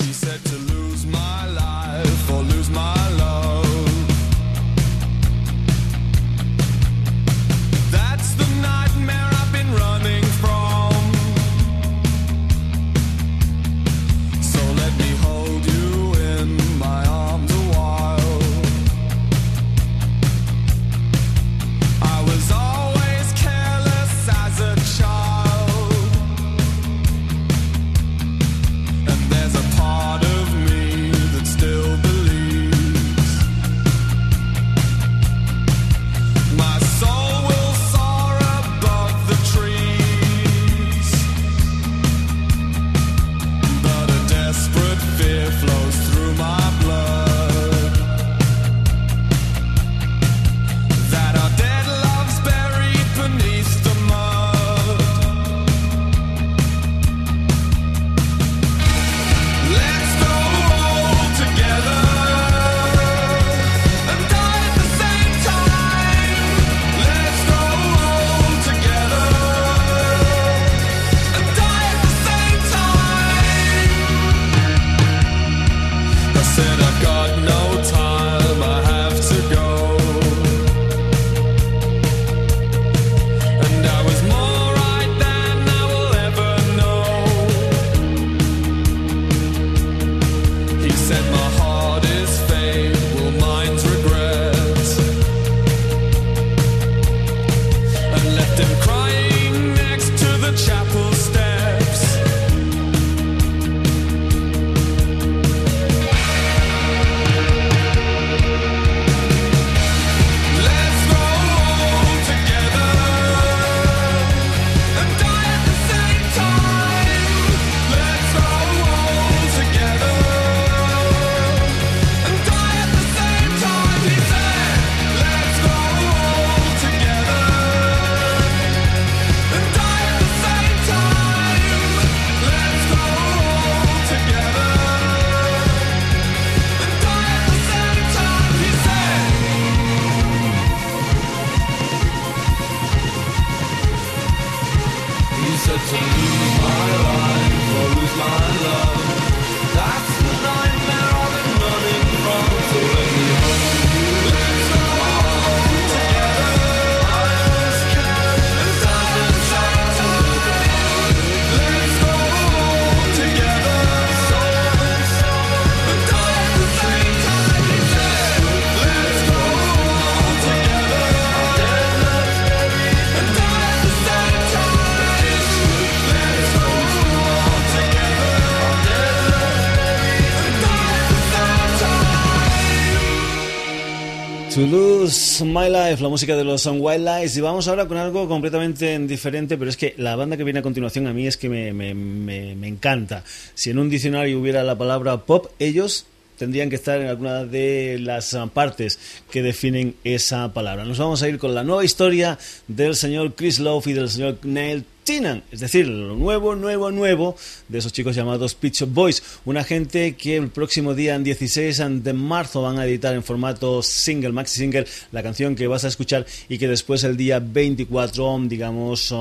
To 184.54 184.66
Lose 184.66 185.42
My 185.44 185.70
Life, 185.70 186.02
la 186.02 186.10
música 186.10 186.36
de 186.36 186.44
los 186.44 186.66
Wildlife. 186.66 187.38
Y 187.38 187.40
vamos 187.40 187.68
ahora 187.68 187.88
con 187.88 187.96
algo 187.96 188.28
completamente 188.28 188.98
diferente, 188.98 189.56
pero 189.56 189.70
es 189.70 189.78
que 189.78 189.94
la 189.96 190.14
banda 190.14 190.36
que 190.36 190.44
viene 190.44 190.58
a 190.58 190.62
continuación 190.62 191.06
a 191.06 191.14
mí 191.14 191.26
es 191.26 191.38
que 191.38 191.48
me, 191.48 191.72
me, 191.72 191.94
me, 191.94 192.54
me 192.54 192.68
encanta. 192.68 193.24
Si 193.54 193.70
en 193.70 193.78
un 193.78 193.88
diccionario 193.88 194.38
hubiera 194.38 194.62
la 194.62 194.76
palabra 194.76 195.16
pop, 195.24 195.46
ellos 195.58 196.04
tendrían 196.36 196.68
que 196.68 196.76
estar 196.76 197.00
en 197.00 197.06
alguna 197.06 197.44
de 197.46 197.98
las 197.98 198.36
partes 198.52 198.98
que 199.30 199.42
definen 199.42 199.94
esa 200.04 200.52
palabra. 200.52 200.84
Nos 200.84 200.98
vamos 200.98 201.22
a 201.22 201.28
ir 201.30 201.38
con 201.38 201.54
la 201.54 201.64
nueva 201.64 201.84
historia 201.84 202.38
del 202.68 202.94
señor 202.94 203.34
Chris 203.34 203.58
Love 203.58 203.86
y 203.86 203.92
del 203.94 204.10
señor 204.10 204.38
Neil 204.42 204.84
Tinan, 205.04 205.42
es 205.50 205.58
decir, 205.58 205.88
lo 205.88 206.14
nuevo, 206.14 206.54
nuevo, 206.54 206.92
nuevo 206.92 207.34
de 207.66 207.78
esos 207.78 207.92
chicos 207.92 208.14
llamados 208.14 208.54
Pitch 208.54 208.84
Boys, 208.86 209.20
una 209.44 209.64
gente 209.64 210.14
que 210.14 210.36
el 210.36 210.48
próximo 210.48 210.94
día, 210.94 211.16
en 211.16 211.24
16 211.24 212.04
de 212.04 212.12
marzo, 212.12 212.62
van 212.62 212.78
a 212.78 212.86
editar 212.86 213.12
en 213.12 213.24
formato 213.24 213.82
single, 213.82 214.30
maxi 214.30 214.60
single, 214.60 214.86
la 215.10 215.24
canción 215.24 215.56
que 215.56 215.66
vas 215.66 215.84
a 215.84 215.88
escuchar 215.88 216.24
y 216.48 216.56
que 216.56 216.68
después 216.68 217.02
el 217.02 217.16
día 217.16 217.40
24, 217.40 218.42
digamos, 218.44 219.12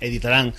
editarán 0.00 0.52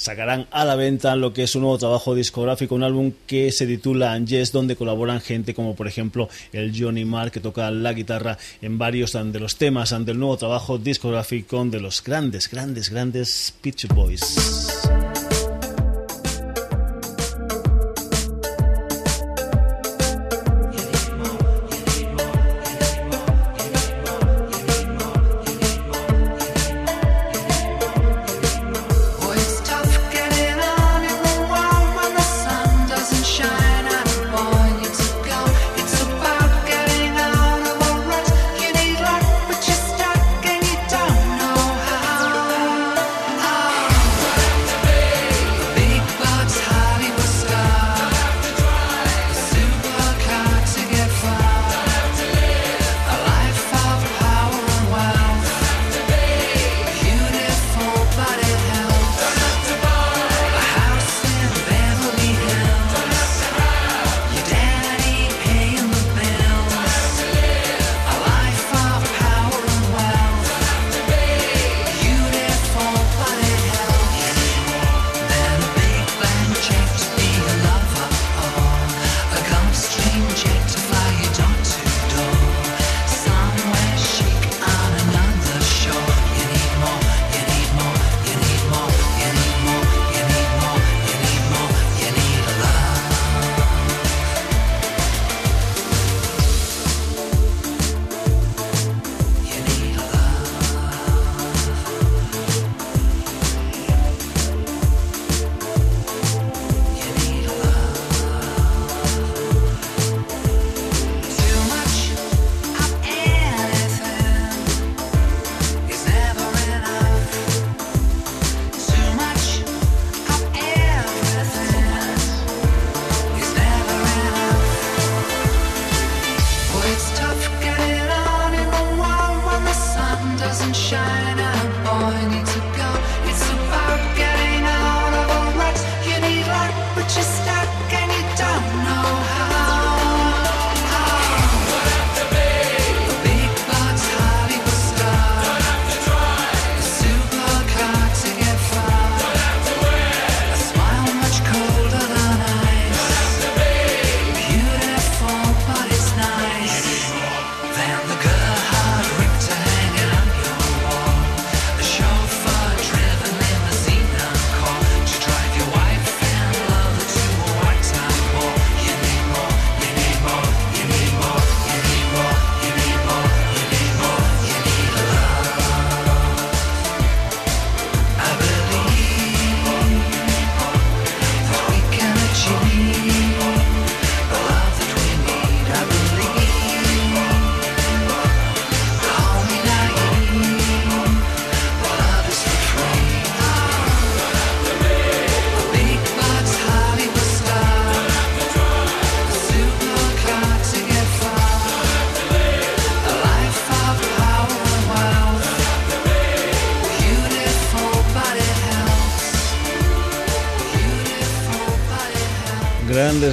sacarán 0.00 0.46
a 0.50 0.64
la 0.64 0.76
venta 0.76 1.14
lo 1.14 1.34
que 1.34 1.42
es 1.42 1.54
un 1.54 1.62
nuevo 1.62 1.76
trabajo 1.76 2.14
discográfico, 2.14 2.74
un 2.74 2.82
álbum 2.82 3.12
que 3.26 3.52
se 3.52 3.66
titula 3.66 4.18
Yes, 4.18 4.50
donde 4.50 4.74
colaboran 4.74 5.20
gente 5.20 5.52
como 5.52 5.76
por 5.76 5.86
ejemplo 5.86 6.30
el 6.54 6.72
Johnny 6.74 7.04
Marr 7.04 7.30
que 7.30 7.40
toca 7.40 7.70
la 7.70 7.92
guitarra 7.92 8.38
en 8.62 8.78
varios 8.78 9.12
de 9.12 9.40
los 9.40 9.56
temas 9.56 9.94
del 10.06 10.18
nuevo 10.18 10.38
trabajo 10.38 10.78
discográfico 10.78 11.62
de 11.66 11.80
los 11.80 12.02
grandes, 12.02 12.48
grandes, 12.48 12.88
grandes 12.88 13.54
Pitch 13.60 13.88
Boys. 13.88 14.36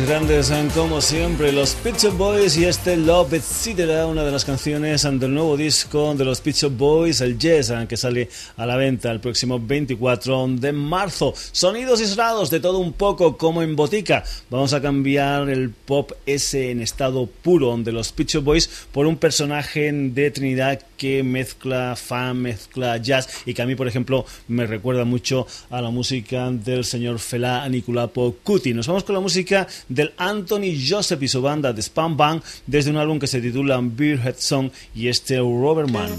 Grandes 0.05 0.51
como 0.75 1.01
siempre 1.01 1.51
los 1.51 1.73
Pizza 1.75 2.09
Boys 2.09 2.57
y 2.57 2.65
este 2.65 2.97
Love 2.97 3.33
Etc. 3.33 4.05
una 4.07 4.23
de 4.23 4.31
las 4.31 4.43
canciones 4.43 5.03
del 5.03 5.33
nuevo 5.33 5.55
disco 5.55 6.13
de 6.13 6.25
los 6.25 6.41
Pizza 6.41 6.67
Boys, 6.67 7.21
el 7.21 7.39
Yes, 7.39 7.73
que 7.87 7.95
sale 7.95 8.29
a 8.57 8.65
la 8.65 8.75
venta 8.75 9.09
el 9.11 9.19
próximo 9.19 9.59
24 9.59 10.47
de 10.49 10.71
marzo. 10.71 11.33
Sonidos 11.51 12.01
y 12.01 12.05
sonados 12.05 12.49
de 12.49 12.59
todo 12.59 12.79
un 12.79 12.93
poco 12.93 13.37
como 13.37 13.63
en 13.63 13.75
botica. 13.75 14.23
Vamos 14.49 14.73
a 14.73 14.81
cambiar 14.81 15.49
el 15.49 15.69
pop 15.69 16.11
ese 16.25 16.71
en 16.71 16.81
estado 16.81 17.25
puro 17.25 17.75
de 17.77 17.91
los 17.91 18.11
Pizza 18.11 18.39
Boys 18.39 18.69
por 18.91 19.05
un 19.05 19.17
personaje 19.17 19.91
de 19.91 20.31
Trinidad 20.31 20.81
que 20.97 21.23
mezcla 21.23 21.95
fan, 21.95 22.41
mezcla 22.41 22.97
jazz 22.97 23.29
y 23.45 23.53
que 23.53 23.61
a 23.61 23.65
mí, 23.65 23.75
por 23.75 23.87
ejemplo, 23.87 24.25
me 24.47 24.65
recuerda 24.65 25.05
mucho 25.05 25.47
a 25.69 25.81
la 25.81 25.91
música 25.91 26.49
del 26.51 26.83
señor 26.83 27.19
Fela 27.19 27.63
Aniculapo 27.63 28.35
Cuti. 28.43 28.73
Nos 28.73 28.87
vamos 28.87 29.03
con 29.03 29.15
la 29.15 29.21
música 29.21 29.67
del 29.89 30.13
Anthony 30.17 30.73
Joseph 30.87 31.21
y 31.21 31.27
su 31.27 31.41
banda 31.41 31.73
de 31.73 31.81
Spam 31.81 32.17
Bang 32.17 32.41
desde 32.65 32.91
un 32.91 32.97
álbum 32.97 33.19
que 33.19 33.27
se 33.27 33.41
titula 33.41 33.79
Beerhead 33.81 34.35
Song 34.37 34.69
y 34.95 35.07
este 35.07 35.37
Roberman. 35.37 36.11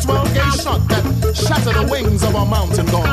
twelve 0.00 0.32
gauge 0.34 0.62
shot 0.62 0.80
that 0.88 1.04
shattered 1.34 1.74
the 1.74 1.88
wings 1.90 2.22
of 2.22 2.34
a 2.34 2.44
mountain 2.44 2.86
god. 2.86 3.07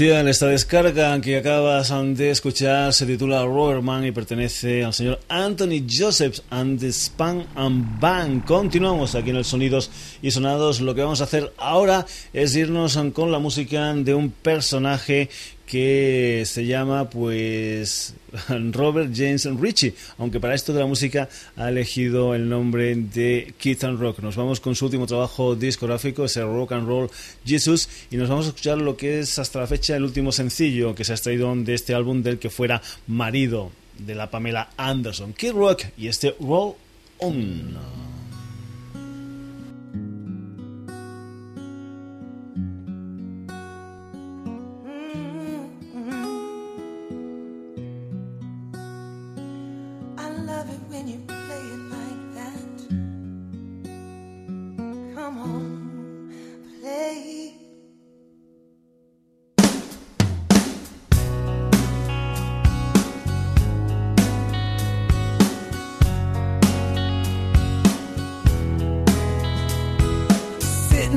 Esta 0.00 0.46
descarga 0.46 1.20
que 1.20 1.38
acabas 1.38 1.92
de 2.16 2.30
escuchar 2.30 2.92
se 2.92 3.04
titula 3.04 3.44
Roverman 3.44 4.06
y 4.06 4.12
pertenece 4.12 4.84
al 4.84 4.94
señor 4.94 5.18
Anthony 5.28 5.84
Josephs 5.90 6.40
and 6.50 6.78
the 6.78 6.92
Span 6.92 7.44
and 7.56 7.98
Bang. 7.98 8.44
Continuamos 8.44 9.16
aquí 9.16 9.30
en 9.30 9.36
el 9.36 9.44
Sonidos 9.44 9.90
y 10.22 10.30
Sonados. 10.30 10.80
Lo 10.80 10.94
que 10.94 11.02
vamos 11.02 11.20
a 11.20 11.24
hacer 11.24 11.52
ahora 11.58 12.06
es 12.32 12.54
irnos 12.54 12.96
con 13.12 13.32
la 13.32 13.40
música 13.40 13.92
de 13.92 14.14
un 14.14 14.30
personaje 14.30 15.30
que 15.68 16.44
se 16.46 16.64
llama 16.66 17.10
pues 17.10 18.14
Robert 18.72 19.12
James 19.14 19.44
Ritchie, 19.44 19.94
aunque 20.16 20.40
para 20.40 20.54
esto 20.54 20.72
de 20.72 20.80
la 20.80 20.86
música 20.86 21.28
ha 21.56 21.68
elegido 21.68 22.34
el 22.34 22.48
nombre 22.48 22.94
de 22.94 23.54
Keith 23.58 23.82
Rock. 23.82 24.20
Nos 24.20 24.34
vamos 24.34 24.60
con 24.60 24.74
su 24.74 24.86
último 24.86 25.06
trabajo 25.06 25.54
discográfico, 25.54 26.24
ese 26.24 26.42
Rock 26.42 26.72
and 26.72 26.88
Roll 26.88 27.10
Jesus, 27.44 27.88
y 28.10 28.16
nos 28.16 28.30
vamos 28.30 28.46
a 28.46 28.48
escuchar 28.48 28.78
lo 28.78 28.96
que 28.96 29.20
es 29.20 29.38
hasta 29.38 29.60
la 29.60 29.66
fecha 29.66 29.94
el 29.94 30.04
último 30.04 30.32
sencillo 30.32 30.94
que 30.94 31.04
se 31.04 31.12
ha 31.12 31.16
extraído 31.16 31.54
de 31.54 31.74
este 31.74 31.94
álbum 31.94 32.22
del 32.22 32.38
que 32.38 32.48
fuera 32.48 32.80
marido 33.06 33.70
de 33.98 34.14
la 34.14 34.30
Pamela 34.30 34.70
Anderson, 34.76 35.34
Kid 35.34 35.52
Rock 35.52 35.84
y 35.98 36.08
este 36.08 36.34
Roll 36.40 36.74
On. 37.18 37.97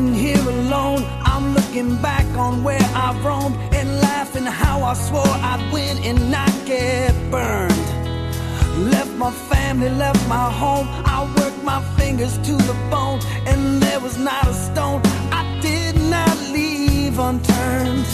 Sitting 0.01 0.15
here 0.15 0.49
alone, 0.49 1.05
I'm 1.21 1.53
looking 1.53 1.95
back 2.01 2.25
on 2.35 2.63
where 2.63 2.81
I've 2.95 3.23
roamed 3.23 3.55
and 3.71 3.87
laughing 4.01 4.45
how 4.45 4.81
I 4.81 4.95
swore 4.95 5.35
I'd 5.51 5.61
win 5.71 5.95
and 6.03 6.31
not 6.31 6.51
get 6.65 7.13
burned. 7.29 7.87
Left 8.89 9.11
my 9.17 9.29
family, 9.29 9.89
left 9.89 10.27
my 10.27 10.49
home. 10.51 10.87
I 11.05 11.31
worked 11.37 11.63
my 11.63 11.83
fingers 11.99 12.35
to 12.47 12.53
the 12.53 12.75
bone, 12.89 13.19
and 13.45 13.79
there 13.83 13.99
was 13.99 14.17
not 14.17 14.47
a 14.47 14.53
stone 14.55 15.01
I 15.31 15.43
did 15.61 15.95
not 16.09 16.35
leave 16.51 17.19
unturned. 17.19 18.07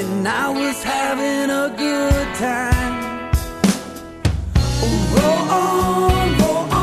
And 0.00 0.26
I 0.26 0.48
was 0.48 0.82
having 0.82 1.48
a 1.64 1.66
good 1.78 2.28
time. 2.34 3.30
Oh, 4.82 4.96
roll 5.14 5.44
on, 5.62 6.28
roll 6.40 6.56
on, 6.56 6.73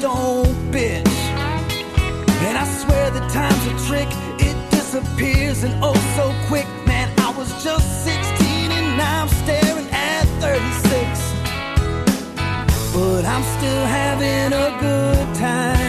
Stone 0.00 0.46
bitch. 0.72 1.06
And 2.46 2.56
I 2.56 2.64
swear 2.64 3.10
the 3.10 3.20
time's 3.28 3.66
a 3.66 3.86
trick, 3.86 4.08
it 4.38 4.56
disappears 4.70 5.62
and 5.62 5.74
oh 5.82 5.92
so 6.16 6.34
quick. 6.48 6.66
Man, 6.86 7.12
I 7.18 7.30
was 7.36 7.50
just 7.62 8.04
16 8.04 8.72
and 8.72 8.96
now 8.96 9.22
I'm 9.22 9.28
staring 9.28 9.86
at 9.92 10.24
36. 10.40 11.34
But 12.94 13.26
I'm 13.26 13.44
still 13.58 13.86
having 13.98 14.54
a 14.54 14.70
good 14.80 15.34
time. 15.34 15.79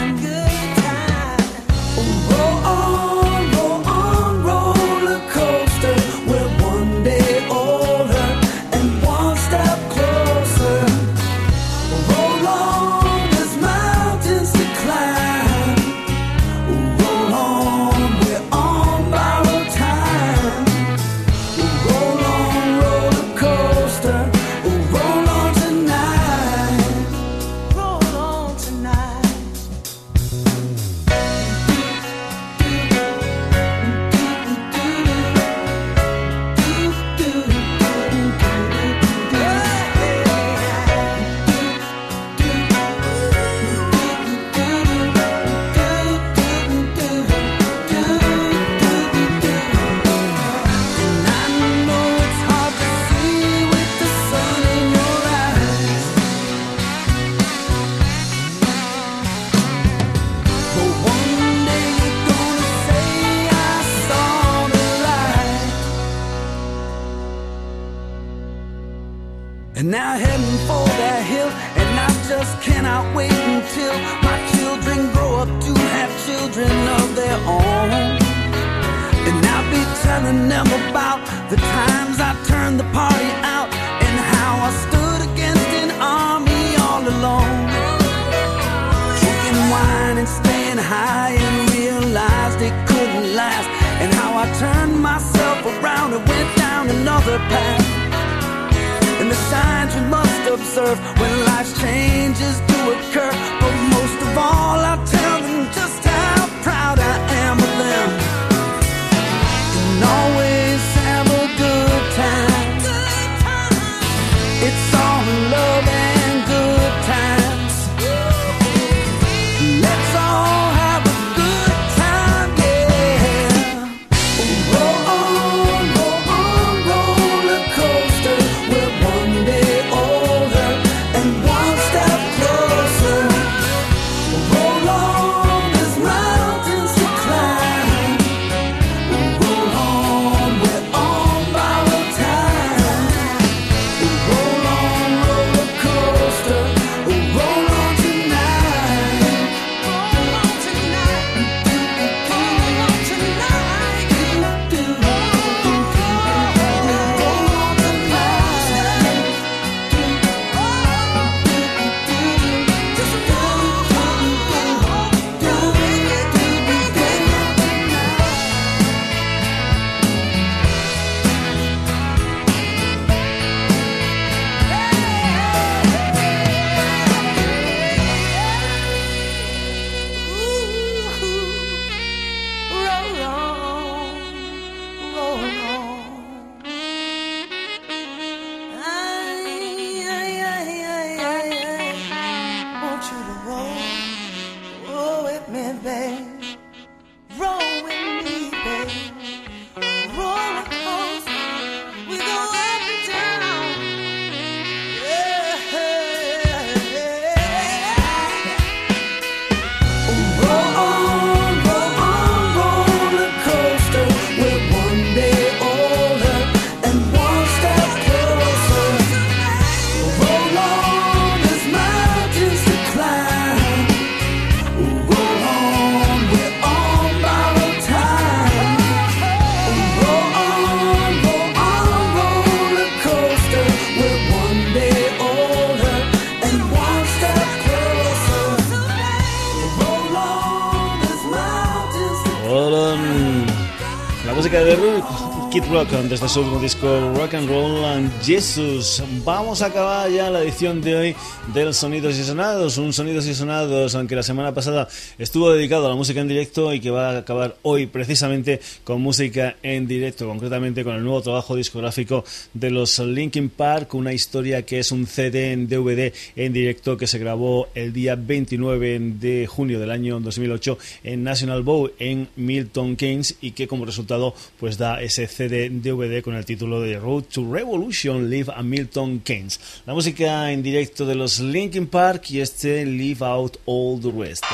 fue 246.21 246.29
su 246.29 246.59
disco 246.59 246.87
Rock 247.15 247.33
and 247.33 247.49
Roll 247.49 247.83
and 247.83 248.21
Jesus. 248.21 249.01
Vamos 249.25 249.63
a 249.63 249.65
acabar 249.65 250.07
ya 250.07 250.29
la 250.29 250.41
edición 250.41 250.79
de 250.79 250.95
hoy 250.95 251.15
del 251.53 251.73
Sonidos 251.73 252.17
y 252.17 252.23
Sonados, 252.23 252.77
un 252.77 252.93
Sonidos 252.93 253.27
y 253.27 253.33
Sonados, 253.33 253.93
aunque 253.95 254.15
la 254.15 254.23
semana 254.23 254.53
pasada 254.53 254.87
estuvo 255.17 255.51
dedicado 255.51 255.85
a 255.85 255.89
la 255.89 255.95
música 255.95 256.21
en 256.21 256.29
directo 256.29 256.73
y 256.73 256.79
que 256.79 256.91
va 256.91 257.09
a 257.09 257.17
acabar 257.17 257.57
hoy 257.63 257.87
precisamente 257.87 258.61
con 258.85 259.01
música 259.01 259.57
en 259.61 259.85
directo, 259.85 260.27
concretamente 260.27 260.85
con 260.85 260.95
el 260.95 261.03
nuevo 261.03 261.21
trabajo 261.21 261.57
discográfico 261.57 262.23
de 262.53 262.69
los 262.69 262.99
Linkin 262.99 263.49
Park, 263.49 263.93
una 263.95 264.13
historia 264.13 264.65
que 264.65 264.79
es 264.79 264.93
un 264.93 265.07
CD 265.07 265.51
en 265.51 265.67
DVD 265.67 266.13
en 266.37 266.53
directo 266.53 266.95
que 266.95 267.07
se 267.07 267.19
grabó 267.19 267.67
el 267.75 267.91
día 267.91 268.15
29 268.15 268.99
de 269.19 269.45
junio 269.47 269.79
del 269.79 269.91
año 269.91 270.21
2008 270.21 270.77
en 271.03 271.23
National 271.23 271.63
Bowl 271.63 271.91
en 271.99 272.29
Milton 272.37 272.95
Keynes 272.95 273.35
y 273.41 273.51
que 273.51 273.67
como 273.67 273.85
resultado 273.85 274.33
pues 274.57 274.77
da 274.77 275.01
ese 275.01 275.27
CD 275.27 275.69
DVD 275.69 276.21
con 276.21 276.35
el 276.35 276.45
título 276.45 276.79
de 276.79 276.97
Road 276.97 277.23
to 277.23 277.51
Revolution 277.51 278.29
Live 278.29 278.53
a 278.55 278.63
Milton 278.63 279.19
Keynes. 279.19 279.59
La 279.85 279.93
música 279.93 280.49
en 280.53 280.63
directo 280.63 281.05
de 281.05 281.15
los 281.15 281.40
Linkin 281.41 281.85
Park 281.85 282.29
este 282.29 282.83
Leave 282.83 283.25
Out 283.25 283.59
All 283.65 283.99
the 283.99 284.11
Rest. 284.17 284.45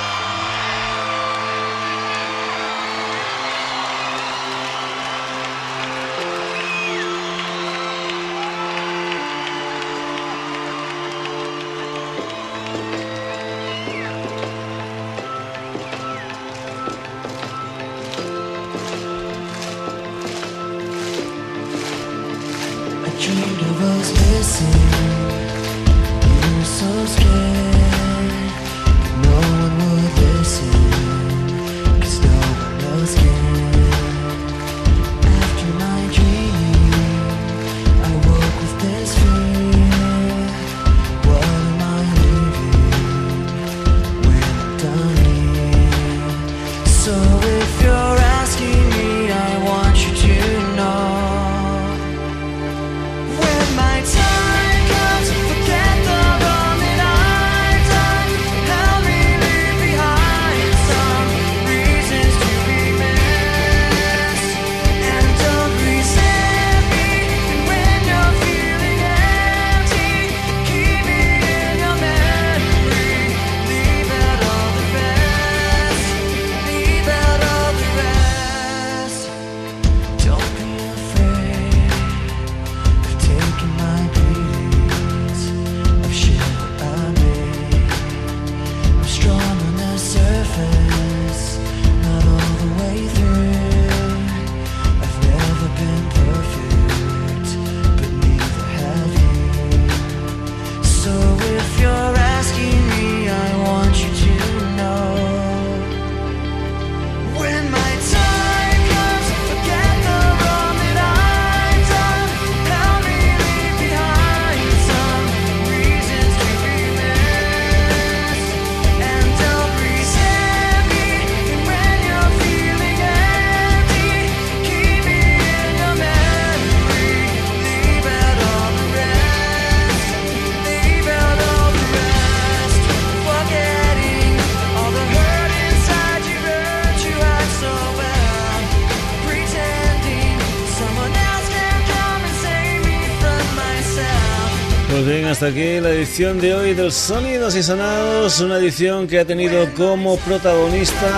Hasta 145.37 145.49
aquí 145.49 145.79
la 145.79 145.91
edición 145.91 146.41
de 146.41 146.55
hoy 146.55 146.73
del 146.73 146.91
Sonidos 146.91 147.55
y 147.55 147.61
Sonados, 147.61 148.39
una 148.39 148.57
edición 148.57 149.05
que 149.07 149.19
ha 149.19 149.25
tenido 149.25 149.71
como 149.75 150.17
protagonista 150.17 151.11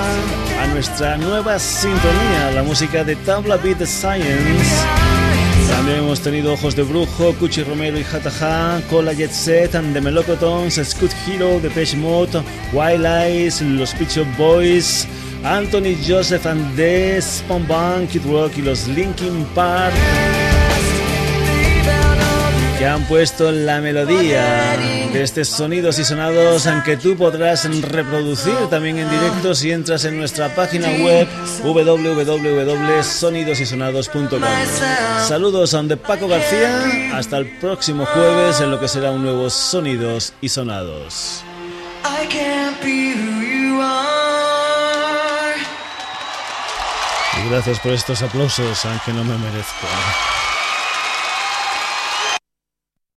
a 0.61 0.67
nuestra 0.67 1.15
nueva 1.15 1.57
sintonía, 1.57 2.51
la 2.53 2.61
música 2.61 3.05
de 3.05 3.15
Tabla 3.15 3.55
Beat 3.55 3.85
Science. 3.85 4.75
También 5.69 5.99
hemos 5.99 6.19
tenido 6.19 6.51
Ojos 6.51 6.75
de 6.75 6.83
Brujo, 6.83 7.33
Cuchi 7.35 7.63
Romero 7.63 7.97
y 7.97 8.03
Hataha, 8.03 8.81
Cola 8.89 9.13
Jet 9.13 9.31
Set, 9.31 9.75
and 9.75 9.93
The 9.93 10.01
Melocotons, 10.01 10.81
Scoot 10.83 11.11
Hero, 11.25 11.61
Depeche 11.61 11.95
Mode, 11.95 12.43
Wild 12.73 13.05
Eyes, 13.05 13.61
Los 13.61 13.93
Pitch 13.93 14.19
Boys, 14.37 15.07
Anthony 15.45 15.95
Joseph 16.05 16.45
and 16.45 16.75
The 16.75 17.21
Spawn 17.21 18.05
Kid 18.07 18.25
Rock 18.29 18.57
y 18.57 18.63
los 18.63 18.85
Linkin 18.89 19.45
Park 19.55 19.93
que 22.79 22.87
han 22.87 23.03
puesto 23.03 23.51
la 23.51 23.81
melodía 23.81 24.77
de 25.11 25.21
estos 25.21 25.49
sonidos 25.49 25.99
y 25.99 26.05
sonados 26.05 26.65
aunque 26.65 26.95
tú 26.95 27.17
podrás 27.17 27.69
reproducir 27.81 28.55
también 28.69 28.99
en 28.99 29.09
directo 29.09 29.53
si 29.53 29.71
entras 29.71 30.05
en 30.05 30.17
nuestra 30.17 30.55
página 30.55 30.87
web 31.03 31.27
www.sonidosysonados.com. 31.61 34.41
Saludos 35.27 35.73
a 35.73 35.83
de 35.83 35.97
Paco 35.97 36.29
García, 36.29 37.17
hasta 37.17 37.35
el 37.37 37.49
próximo 37.59 38.05
jueves 38.05 38.61
en 38.61 38.71
lo 38.71 38.79
que 38.79 38.87
será 38.87 39.11
un 39.11 39.23
nuevo 39.23 39.49
Sonidos 39.49 40.31
y 40.39 40.47
Sonados. 40.47 41.43
Y 47.37 47.49
gracias 47.49 47.77
por 47.79 47.91
estos 47.91 48.21
aplausos, 48.21 48.85
aunque 48.85 49.11
no 49.11 49.25
me 49.25 49.37
merezco. 49.37 49.85